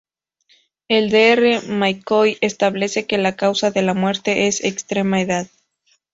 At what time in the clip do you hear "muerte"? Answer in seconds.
3.93-4.47